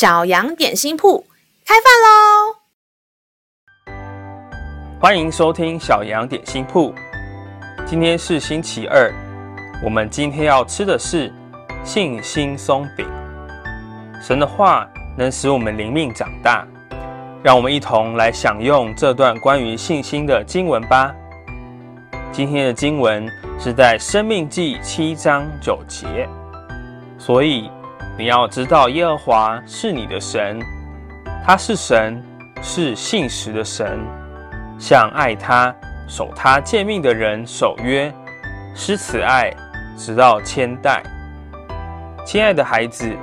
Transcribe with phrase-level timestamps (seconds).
[0.00, 1.26] 小羊点心铺
[1.66, 2.56] 开饭喽！
[4.98, 6.94] 欢迎收听小羊点心铺。
[7.86, 9.12] 今天是星期二，
[9.84, 11.30] 我们今天要吃的是
[11.84, 13.06] 信心松饼。
[14.22, 14.88] 神的话
[15.18, 16.66] 能使我们灵命长大，
[17.42, 21.14] 让我们一同来享用这段关于信心的经文吧。
[22.32, 26.26] 今天的经文是在《生命记》七章九节，
[27.18, 27.70] 所以。
[28.18, 30.60] 你要知道，耶和华是你的神，
[31.44, 32.22] 他是神，
[32.60, 33.98] 是信实的神，
[34.78, 35.74] 向爱他、
[36.06, 38.12] 守他诫命的人守约，
[38.74, 39.50] 施慈爱，
[39.96, 41.02] 直到千代。
[42.26, 43.16] 亲爱的孩子，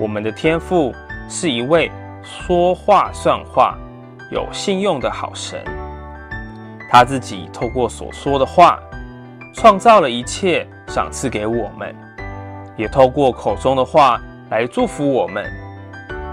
[0.00, 0.92] 我们的天父
[1.28, 1.90] 是一位
[2.22, 3.78] 说话算话、
[4.30, 5.62] 有信用的好神。
[6.90, 8.78] 他自己透过所说的话，
[9.54, 11.94] 创造了一切，赏赐给我们。
[12.76, 15.44] 也透过口中的话来祝福我们，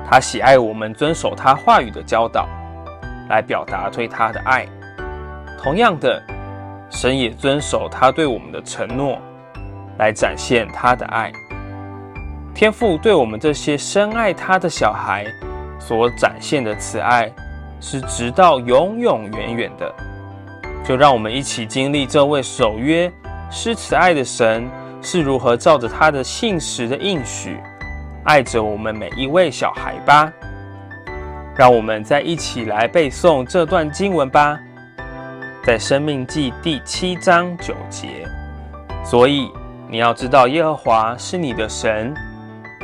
[0.09, 2.47] 他喜爱我们遵守他话语的教导，
[3.30, 4.66] 来表达对他的爱。
[5.62, 6.22] 同样的，
[6.89, 9.19] 神也遵守他对我们的承诺，
[9.97, 11.31] 来展现他的爱。
[12.53, 15.25] 天父对我们这些深爱他的小孩
[15.80, 17.31] 所展现的慈爱，
[17.80, 19.94] 是直到永永远远的。
[20.84, 23.09] 就让我们一起经历这位守约
[23.50, 24.67] 施慈爱的神。
[25.02, 27.59] 是如何照着他的信实的应许，
[28.23, 30.31] 爱着我们每一位小孩吧。
[31.55, 34.57] 让我们再一起来背诵这段经文吧，
[35.66, 38.25] 在《生命记》第七章九节。
[39.03, 39.52] 所以
[39.89, 42.13] 你要知道，耶和华是你的神，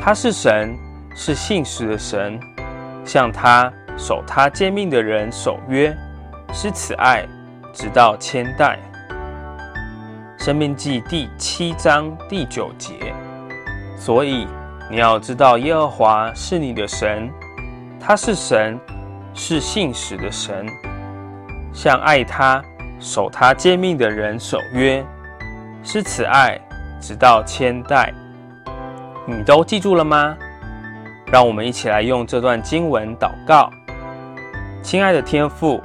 [0.02, 0.76] 他是神，
[1.16, 2.40] 是信实的神，
[3.06, 5.95] 向他守他诫命的人守约，
[6.52, 7.26] 是慈爱，
[7.73, 8.78] 直到千代。
[10.48, 12.94] 生命记第七章第九节，
[13.98, 14.48] 所以
[14.89, 17.30] 你要知道，耶和华是你的神，
[17.99, 18.80] 他是神，
[19.33, 20.66] 是信实的神，
[21.73, 22.64] 向爱他、
[22.98, 25.05] 守他诫命的人守约，
[25.83, 26.58] 施慈爱，
[27.02, 28.14] 直到千代。
[29.26, 30.33] 你都记住了吗？
[31.30, 33.70] 让我们一起来用这段经文祷告。
[34.82, 35.83] 亲爱的天父，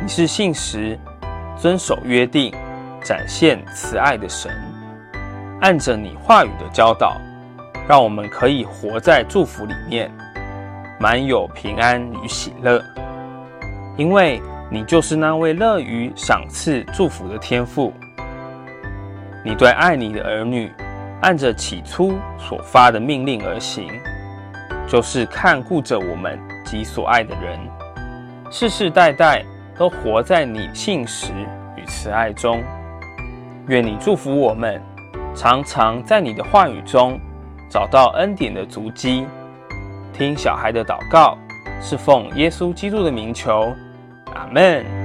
[0.00, 0.96] 你是信实、
[1.58, 2.54] 遵守约定。
[3.02, 4.50] 展现慈爱的神，
[5.60, 7.16] 按着你话语的教导，
[7.88, 10.10] 让我们可以活在祝福里面，
[10.98, 12.82] 满有平安与喜乐。
[13.96, 14.40] 因为
[14.70, 17.92] 你就是那位乐于赏赐祝福的天父。
[19.44, 20.70] 你对爱你的儿女，
[21.22, 23.90] 按着起初所发的命令而行，
[24.86, 27.58] 就是看顾着我们及所爱的人，
[28.50, 29.44] 世世代代
[29.76, 31.32] 都活在你信实
[31.76, 32.62] 与慈爱中。
[33.70, 34.82] 愿你祝福我们，
[35.32, 37.16] 常常在你的话语中
[37.70, 39.24] 找到恩典的足迹。
[40.12, 41.38] 听小孩的祷告，
[41.80, 43.72] 是奉耶稣基督的名求，
[44.34, 44.99] 阿门。